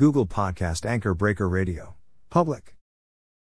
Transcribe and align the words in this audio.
Google 0.00 0.24
Podcast 0.24 0.86
Anchor 0.86 1.12
Breaker 1.12 1.46
Radio. 1.46 1.94
Public. 2.30 2.74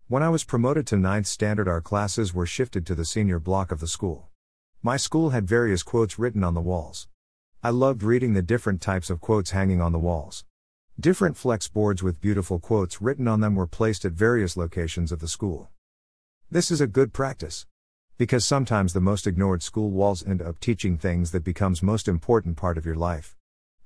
When 0.07 0.23
I 0.23 0.29
was 0.29 0.45
promoted 0.45 0.87
to 0.87 0.95
ninth 0.95 1.27
standard, 1.27 1.67
our 1.67 1.81
classes 1.81 2.33
were 2.33 2.45
shifted 2.45 2.85
to 2.85 2.95
the 2.95 3.03
senior 3.03 3.41
block 3.41 3.73
of 3.73 3.81
the 3.81 3.89
school. 3.89 4.29
My 4.81 4.95
school 4.95 5.31
had 5.31 5.49
various 5.49 5.83
quotes 5.83 6.17
written 6.17 6.45
on 6.45 6.53
the 6.53 6.61
walls. 6.61 7.09
I 7.61 7.71
loved 7.71 8.03
reading 8.03 8.35
the 8.35 8.41
different 8.41 8.79
types 8.79 9.09
of 9.09 9.19
quotes 9.19 9.51
hanging 9.51 9.81
on 9.81 9.91
the 9.91 9.99
walls. 9.99 10.45
Different 10.97 11.35
flex 11.35 11.67
boards 11.67 12.01
with 12.01 12.21
beautiful 12.21 12.57
quotes 12.57 13.01
written 13.01 13.27
on 13.27 13.41
them 13.41 13.55
were 13.55 13.67
placed 13.67 14.05
at 14.05 14.13
various 14.13 14.55
locations 14.55 15.11
of 15.11 15.19
the 15.19 15.27
school. 15.27 15.67
This 16.49 16.71
is 16.71 16.79
a 16.79 16.87
good 16.87 17.11
practice. 17.11 17.67
Because 18.17 18.47
sometimes 18.47 18.93
the 18.93 19.01
most 19.01 19.27
ignored 19.27 19.61
school 19.61 19.89
walls 19.89 20.25
end 20.25 20.41
up 20.41 20.61
teaching 20.61 20.97
things 20.97 21.31
that 21.31 21.43
becomes 21.43 21.83
most 21.83 22.07
important 22.07 22.55
part 22.55 22.77
of 22.77 22.85
your 22.85 22.95
life. 22.95 23.34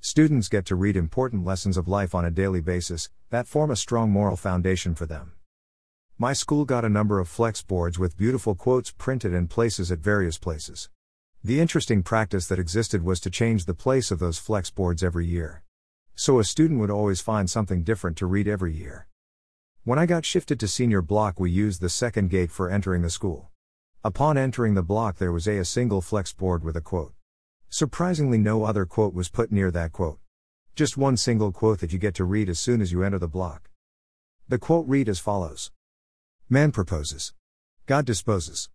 Students 0.02 0.47
get 0.47 0.66
to 0.68 0.77
read 0.77 0.95
important 0.95 1.43
lessons 1.43 1.75
of 1.75 1.89
life 1.89 2.16
on 2.16 2.23
a 2.23 2.31
daily 2.31 2.61
basis 2.61 3.09
that 3.31 3.48
form 3.48 3.70
a 3.70 3.75
strong 3.75 4.09
moral 4.09 4.38
foundation 4.38 4.95
for 4.95 5.05
them. 5.05 5.34
My 6.17 6.31
school 6.31 6.63
got 6.63 6.85
a 6.85 6.89
number 6.89 7.20
of 7.20 7.27
flex 7.27 7.62
boards 7.62 7.99
with 7.99 8.17
beautiful 8.17 8.55
quotes 8.55 8.91
printed 8.91 9.34
in 9.34 9.49
places 9.49 9.91
at 9.91 9.99
various 9.99 10.38
places. 10.38 10.89
The 11.44 11.59
interesting 11.59 12.02
practice 12.02 12.48
that 12.48 12.59
existed 12.59 13.03
was 13.03 13.20
to 13.20 13.30
change 13.30 13.66
the 13.66 13.73
place 13.73 14.09
of 14.09 14.20
those 14.20 14.39
flex 14.39 14.70
boards 14.70 15.03
every 15.03 15.25
year. 15.27 15.63
So 16.16 16.39
a 16.39 16.45
student 16.45 16.80
would 16.80 16.89
always 16.89 17.20
find 17.20 17.50
something 17.50 17.84
different 17.84 18.16
to 18.17 18.25
read 18.25 18.47
every 18.47 18.73
year. 18.73 19.08
When 19.84 20.00
I 20.00 20.05
got 20.05 20.25
shifted 20.25 20.61
to 20.61 20.67
senior 20.70 21.02
block, 21.02 21.41
we 21.41 21.52
used 21.52 21.81
the 21.81 21.89
second 21.89 22.30
gate 22.30 22.52
for 22.52 22.70
entering 22.70 23.02
the 23.02 23.09
school. 23.09 23.50
Upon 24.02 24.38
entering 24.38 24.75
the 24.75 24.84
block, 24.84 25.17
there 25.17 25.34
was 25.34 25.45
a, 25.45 25.58
a 25.58 25.66
single 25.66 26.00
flex 26.02 26.31
board 26.31 26.63
with 26.63 26.77
a 26.77 26.81
quote. 26.81 27.13
Surprisingly, 27.72 28.40
no 28.40 28.64
other 28.64 28.86
quote 28.86 29.14
was 29.14 29.30
put 29.30 29.52
near 29.52 29.70
that 29.70 29.91
quote. 29.91 30.18
Just 30.76 30.98
one 30.98 31.16
single 31.16 31.52
quote 31.52 31.80
that 31.80 31.94
you 31.94 32.00
get 32.00 32.16
to 32.16 32.23
read 32.23 32.50
as 32.50 32.59
soon 32.59 32.82
as 32.82 32.92
you 32.92 33.04
enter 33.04 33.20
the 33.20 33.28
block. 33.28 33.70
The 34.48 34.58
quote 34.58 34.88
read 34.88 35.08
as 35.08 35.20
follows 35.20 35.72
Man 36.50 36.72
proposes, 36.72 37.34
God 37.86 38.06
disposes. 38.06 38.70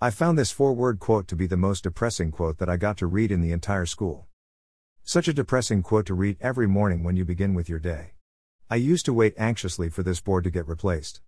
I 0.00 0.10
found 0.10 0.38
this 0.38 0.52
four 0.52 0.72
word 0.72 1.00
quote 1.00 1.26
to 1.28 1.36
be 1.36 1.48
the 1.48 1.56
most 1.56 1.82
depressing 1.82 2.30
quote 2.30 2.58
that 2.58 2.68
I 2.68 2.76
got 2.76 2.96
to 2.98 3.06
read 3.06 3.32
in 3.32 3.40
the 3.40 3.50
entire 3.50 3.86
school. 3.86 4.28
Such 5.02 5.26
a 5.26 5.32
depressing 5.32 5.82
quote 5.82 6.06
to 6.06 6.14
read 6.14 6.36
every 6.40 6.68
morning 6.68 7.02
when 7.02 7.16
you 7.16 7.24
begin 7.24 7.54
with 7.54 7.68
your 7.68 7.80
day. 7.80 8.12
I 8.70 8.76
used 8.76 9.04
to 9.06 9.12
wait 9.12 9.34
anxiously 9.36 9.88
for 9.88 10.04
this 10.04 10.20
board 10.20 10.44
to 10.44 10.50
get 10.50 10.68
replaced. 10.68 11.20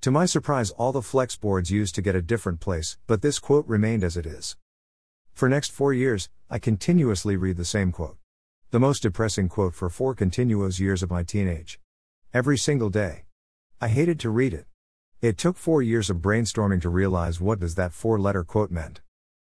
To 0.00 0.10
my 0.10 0.24
surprise, 0.24 0.70
all 0.70 0.92
the 0.92 1.02
flex 1.02 1.36
boards 1.36 1.70
used 1.70 1.94
to 1.96 2.02
get 2.02 2.14
a 2.14 2.22
different 2.22 2.60
place, 2.60 2.96
but 3.06 3.20
this 3.20 3.38
quote 3.38 3.66
remained 3.66 4.02
as 4.02 4.16
it 4.16 4.24
is. 4.24 4.56
For 5.38 5.48
next 5.48 5.70
4 5.70 5.92
years, 5.92 6.30
I 6.50 6.58
continuously 6.58 7.36
read 7.36 7.58
the 7.58 7.64
same 7.64 7.92
quote. 7.92 8.16
The 8.72 8.80
most 8.80 9.04
depressing 9.04 9.48
quote 9.48 9.72
for 9.72 9.88
4 9.88 10.12
continuous 10.16 10.80
years 10.80 11.00
of 11.00 11.12
my 11.12 11.22
teenage. 11.22 11.78
Every 12.34 12.58
single 12.58 12.90
day. 12.90 13.22
I 13.80 13.86
hated 13.86 14.18
to 14.18 14.30
read 14.30 14.52
it. 14.52 14.66
It 15.22 15.38
took 15.38 15.56
4 15.56 15.80
years 15.80 16.10
of 16.10 16.16
brainstorming 16.16 16.82
to 16.82 16.88
realize 16.88 17.40
what 17.40 17.60
does 17.60 17.76
that 17.76 17.92
four-letter 17.92 18.42
quote 18.42 18.72
meant. 18.72 19.00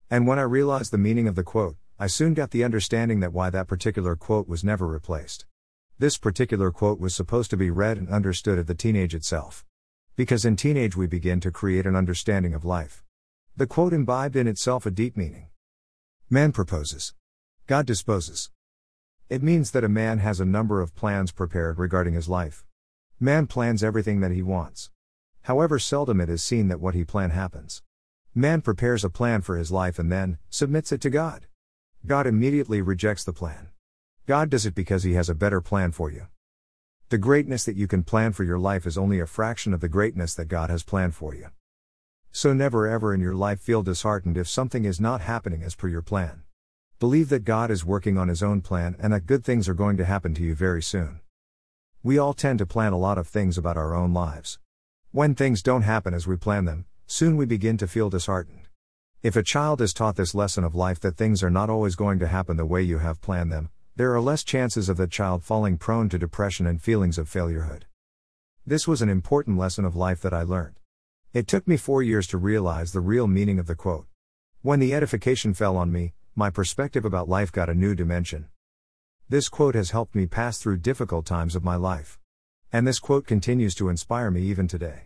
And 0.08 0.26
when 0.26 0.38
I 0.38 0.44
realized 0.44 0.92
the 0.92 0.96
meaning 0.96 1.28
of 1.28 1.34
the 1.34 1.42
quote, 1.42 1.76
I 1.98 2.06
soon 2.06 2.32
got 2.32 2.52
the 2.52 2.64
understanding 2.64 3.20
that 3.20 3.34
why 3.34 3.50
that 3.50 3.68
particular 3.68 4.16
quote 4.16 4.48
was 4.48 4.64
never 4.64 4.86
replaced. 4.86 5.44
This 5.98 6.16
particular 6.16 6.70
quote 6.70 7.00
was 7.00 7.14
supposed 7.14 7.50
to 7.50 7.58
be 7.58 7.68
read 7.68 7.98
and 7.98 8.08
understood 8.08 8.58
at 8.58 8.66
the 8.66 8.74
teenage 8.74 9.14
itself. 9.14 9.66
Because 10.16 10.46
in 10.46 10.56
teenage 10.56 10.96
we 10.96 11.06
begin 11.06 11.38
to 11.40 11.50
create 11.50 11.84
an 11.84 11.96
understanding 11.96 12.54
of 12.54 12.64
life. 12.64 13.04
The 13.58 13.66
quote 13.66 13.92
imbibed 13.92 14.36
in 14.36 14.46
itself 14.46 14.86
a 14.86 14.90
deep 14.90 15.18
meaning. 15.18 15.48
Man 16.32 16.50
proposes. 16.50 17.12
God 17.66 17.84
disposes. 17.84 18.50
It 19.28 19.42
means 19.42 19.72
that 19.72 19.84
a 19.84 19.88
man 19.90 20.16
has 20.20 20.40
a 20.40 20.46
number 20.46 20.80
of 20.80 20.94
plans 20.94 21.30
prepared 21.30 21.78
regarding 21.78 22.14
his 22.14 22.26
life. 22.26 22.64
Man 23.20 23.46
plans 23.46 23.84
everything 23.84 24.20
that 24.20 24.30
he 24.30 24.40
wants. 24.40 24.90
However, 25.42 25.78
seldom 25.78 26.22
it 26.22 26.30
is 26.30 26.42
seen 26.42 26.68
that 26.68 26.80
what 26.80 26.94
he 26.94 27.04
plan 27.04 27.32
happens. 27.32 27.82
Man 28.34 28.62
prepares 28.62 29.04
a 29.04 29.10
plan 29.10 29.42
for 29.42 29.58
his 29.58 29.70
life 29.70 29.98
and 29.98 30.10
then 30.10 30.38
submits 30.48 30.90
it 30.90 31.02
to 31.02 31.10
God. 31.10 31.48
God 32.06 32.26
immediately 32.26 32.80
rejects 32.80 33.24
the 33.24 33.34
plan. 33.34 33.68
God 34.26 34.48
does 34.48 34.64
it 34.64 34.74
because 34.74 35.02
he 35.02 35.12
has 35.12 35.28
a 35.28 35.34
better 35.34 35.60
plan 35.60 35.92
for 35.92 36.10
you. 36.10 36.28
The 37.10 37.18
greatness 37.18 37.64
that 37.64 37.76
you 37.76 37.86
can 37.86 38.04
plan 38.04 38.32
for 38.32 38.44
your 38.44 38.58
life 38.58 38.86
is 38.86 38.96
only 38.96 39.20
a 39.20 39.26
fraction 39.26 39.74
of 39.74 39.80
the 39.80 39.88
greatness 39.90 40.32
that 40.36 40.46
God 40.46 40.70
has 40.70 40.82
planned 40.82 41.14
for 41.14 41.34
you. 41.34 41.48
So 42.34 42.54
never 42.54 42.88
ever 42.88 43.12
in 43.12 43.20
your 43.20 43.34
life 43.34 43.60
feel 43.60 43.82
disheartened 43.82 44.38
if 44.38 44.48
something 44.48 44.86
is 44.86 44.98
not 44.98 45.20
happening 45.20 45.62
as 45.62 45.74
per 45.74 45.86
your 45.86 46.00
plan. 46.00 46.44
Believe 46.98 47.28
that 47.28 47.44
God 47.44 47.70
is 47.70 47.84
working 47.84 48.16
on 48.16 48.28
His 48.28 48.42
own 48.42 48.62
plan 48.62 48.96
and 48.98 49.12
that 49.12 49.26
good 49.26 49.44
things 49.44 49.68
are 49.68 49.74
going 49.74 49.98
to 49.98 50.06
happen 50.06 50.32
to 50.34 50.42
you 50.42 50.54
very 50.54 50.82
soon. 50.82 51.20
We 52.02 52.16
all 52.16 52.32
tend 52.32 52.58
to 52.60 52.66
plan 52.66 52.94
a 52.94 52.98
lot 52.98 53.18
of 53.18 53.28
things 53.28 53.58
about 53.58 53.76
our 53.76 53.94
own 53.94 54.14
lives. 54.14 54.58
When 55.10 55.34
things 55.34 55.62
don't 55.62 55.82
happen 55.82 56.14
as 56.14 56.26
we 56.26 56.36
plan 56.38 56.64
them, 56.64 56.86
soon 57.06 57.36
we 57.36 57.44
begin 57.44 57.76
to 57.76 57.86
feel 57.86 58.08
disheartened. 58.08 58.66
If 59.22 59.36
a 59.36 59.42
child 59.42 59.82
is 59.82 59.92
taught 59.92 60.16
this 60.16 60.34
lesson 60.34 60.64
of 60.64 60.74
life 60.74 61.00
that 61.00 61.18
things 61.18 61.42
are 61.42 61.50
not 61.50 61.68
always 61.68 61.96
going 61.96 62.18
to 62.20 62.28
happen 62.28 62.56
the 62.56 62.64
way 62.64 62.80
you 62.80 62.98
have 62.98 63.20
planned 63.20 63.52
them, 63.52 63.68
there 63.94 64.14
are 64.14 64.22
less 64.22 64.42
chances 64.42 64.88
of 64.88 64.96
that 64.96 65.10
child 65.10 65.44
falling 65.44 65.76
prone 65.76 66.08
to 66.08 66.18
depression 66.18 66.66
and 66.66 66.80
feelings 66.80 67.18
of 67.18 67.28
failurehood. 67.28 67.82
This 68.66 68.88
was 68.88 69.02
an 69.02 69.10
important 69.10 69.58
lesson 69.58 69.84
of 69.84 69.94
life 69.94 70.22
that 70.22 70.32
I 70.32 70.44
learned. 70.44 70.76
It 71.34 71.46
took 71.46 71.66
me 71.66 71.78
four 71.78 72.02
years 72.02 72.26
to 72.26 72.36
realize 72.36 72.92
the 72.92 73.00
real 73.00 73.26
meaning 73.26 73.58
of 73.58 73.66
the 73.66 73.74
quote. 73.74 74.04
When 74.60 74.80
the 74.80 74.92
edification 74.92 75.54
fell 75.54 75.78
on 75.78 75.90
me, 75.90 76.12
my 76.36 76.50
perspective 76.50 77.06
about 77.06 77.26
life 77.26 77.50
got 77.50 77.70
a 77.70 77.74
new 77.74 77.94
dimension. 77.94 78.48
This 79.30 79.48
quote 79.48 79.74
has 79.74 79.92
helped 79.92 80.14
me 80.14 80.26
pass 80.26 80.58
through 80.58 80.78
difficult 80.78 81.24
times 81.24 81.56
of 81.56 81.64
my 81.64 81.76
life. 81.76 82.18
And 82.70 82.86
this 82.86 82.98
quote 82.98 83.26
continues 83.26 83.74
to 83.76 83.88
inspire 83.88 84.30
me 84.30 84.42
even 84.42 84.68
today. 84.68 85.04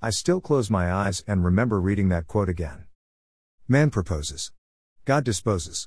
I 0.00 0.08
still 0.08 0.40
close 0.40 0.70
my 0.70 0.90
eyes 0.90 1.22
and 1.26 1.44
remember 1.44 1.78
reading 1.78 2.08
that 2.08 2.26
quote 2.26 2.48
again. 2.48 2.86
Man 3.68 3.90
proposes. 3.90 4.50
God 5.04 5.24
disposes. 5.24 5.82